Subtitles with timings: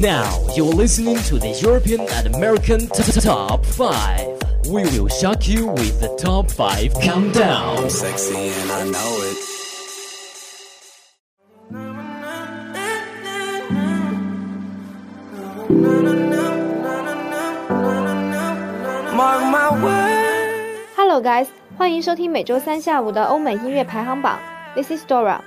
[0.00, 4.68] Now you're listening to the European and American t- t- Top 5.
[4.70, 7.88] We will shock you with the Top 5 Countdown.
[7.88, 9.36] Sexy and I know it.
[19.16, 20.80] Mark my words.
[20.96, 24.38] Hello guys，欢迎收听每周三下午的欧美音乐排行榜。
[24.74, 25.40] This is Dora。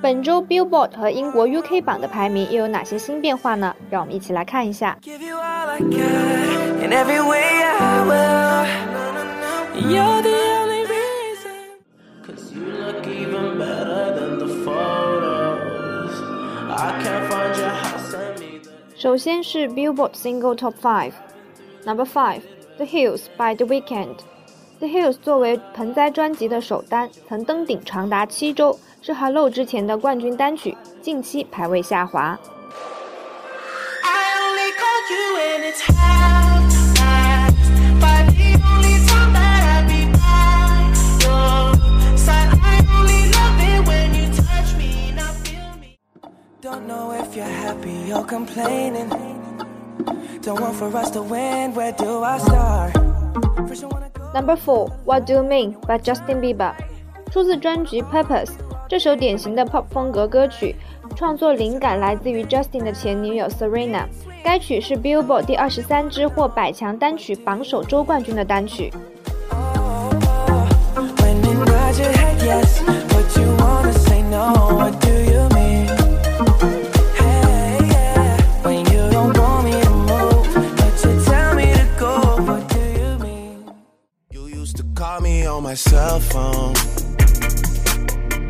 [0.00, 3.74] 本周 Billboard 和英国 UK 榜的排名又有哪些新变化呢？
[3.90, 4.96] 让我们一起来看一下。
[5.02, 8.66] Give you all I got in every way I will.
[9.90, 11.80] You're the only reason.
[12.26, 16.12] Cause you look even better than the photos.
[16.70, 18.60] I can't find your house and me.
[18.96, 22.42] 首先是 Billboard Single Top 5。Number Five,
[22.76, 24.16] The Hills by The Weeknd。
[24.81, 32.37] thehills 作为盆栽专辑的首单曾登顶长达七周是 hello 之前的冠军单曲近期排位下滑。
[54.33, 56.71] Number Four, What Do You Mean by Justin Bieber，
[57.31, 58.53] 出自专辑 Purpose。
[58.87, 60.75] 这首典型的 pop 风格歌曲，
[61.15, 64.05] 创作灵感来自于 Justin 的前女友 Serena。
[64.43, 68.91] 该曲是 Billboard 第二十三支获百强单曲榜首周冠军的单曲。
[85.61, 86.73] On my cell phone.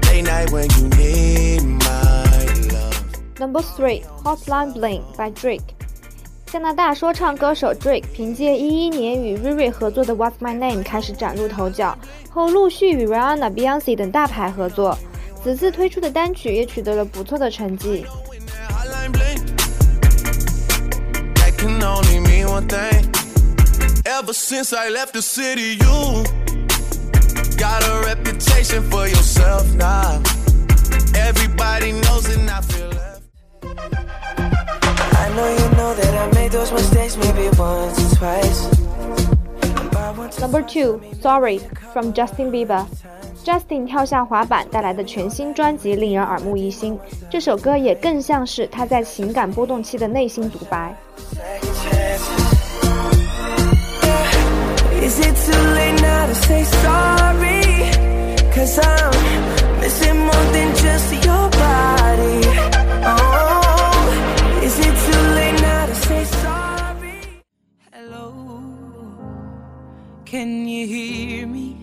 [0.08, 3.40] Late night when you need my love.
[3.40, 5.76] Number three, Hotline Bling by Drake。
[6.46, 11.98] 加拿大说唱歌手 Drake 凭借一一年与 Riri 合作的《What's My Name》开始崭露头角，
[12.30, 14.98] 后陆续与 Rihanna、Beyonce 等大牌合作。
[15.44, 18.06] 此次推出的单曲也取得了不错的成绩。
[24.04, 26.26] Ever since I left the city, you
[27.61, 30.23] got a reputation for yourself now.
[31.15, 33.23] Everybody knows it, and I feel left.
[35.15, 38.69] I know you know that I made those mistakes maybe once or twice.
[39.91, 41.61] But I want to Number two, Sorry
[41.93, 46.99] from Justin Bieber。Justin 跳下滑板带来的全新专辑令人耳目一新，
[47.31, 50.93] 这首歌也更像是他在情感波动期的内心独白。
[70.42, 71.78] Can you hear me?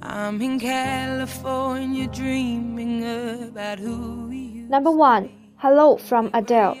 [0.00, 6.76] I'm in California dreaming about who we used Number one, Hello from Adele。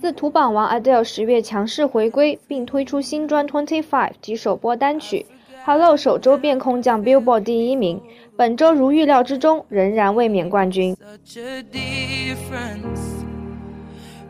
[0.00, 5.26] 自土榜王 Adele 十月强势回归，并推出新专 Twenty Five 及首播单曲
[5.66, 8.00] ，Hello 首周便空降 Billboard 第一名，
[8.34, 10.96] 本周如预料之中仍然卫冕冠军。
[10.96, 13.00] such a difference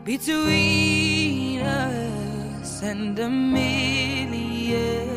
[0.03, 5.16] between us and a million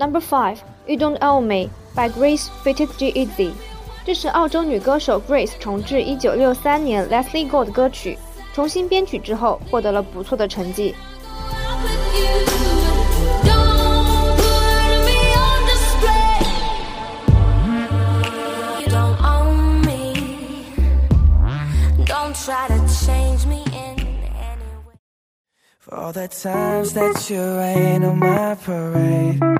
[0.00, 3.52] Number Five, You Don't Own Me by Grace Fitz-G-Eazy，
[4.02, 8.16] 这是澳洲女歌手 Grace 重制1963年 Leslie Gore 的歌曲，
[8.54, 10.94] 重新编曲之后获得了不错的成绩。
[22.32, 22.66] try
[25.92, 29.59] all the times that you rain on my parade.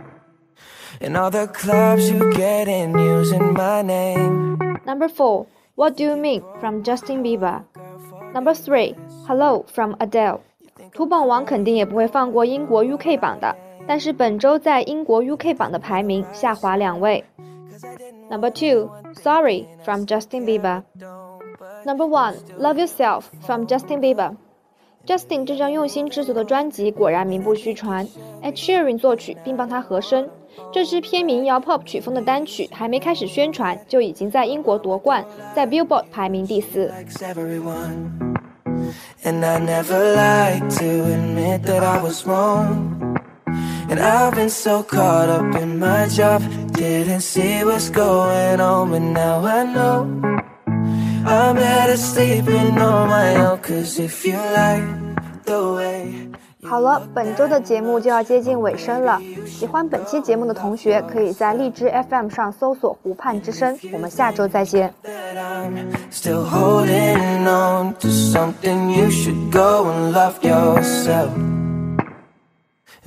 [1.01, 4.57] And all the clubs you get in using my name.
[4.85, 7.63] Number four, What Do You Mean from Justin Bieber.
[8.33, 8.95] Number three,
[9.27, 10.39] Hello from Adele.
[10.93, 13.55] 土榜王肯定也不会放过英国 UK 榜的，
[13.87, 17.23] 但是本周在英国 UK 榜的排名下滑两位。
[18.29, 20.83] Number two, Sorry from Justin Bieber.
[21.85, 24.35] Number one, Love Yourself from Justin Bieber.
[25.10, 28.06] Justin 这张用心制作的专辑果然名不虚传
[28.44, 30.28] ，Ed Sheeran 作曲并帮他和声。
[30.72, 36.88] 这支偏民谣 pop 曲风的单曲还没开始宣传，就已经在英国夺冠，在 Billboard 排名第四。
[36.90, 38.36] likes everyone.
[39.24, 43.18] And I never like to admit that I was wrong.
[43.88, 46.40] And I've been so caught up in my job,
[46.70, 50.29] didn't see what's going on, but now I know.
[51.30, 54.82] I'm better sleeping on my own, cause if you like
[55.44, 56.28] the way
[56.64, 59.20] 好了，本周的节目就要接近尾声了。
[59.46, 63.78] 喜欢本期节目的同学，可以在荔枝 FM 上搜索“湖畔之声”。
[63.92, 64.92] 我们下周再见。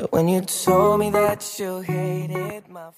[0.10, 2.90] When you told me that you hated my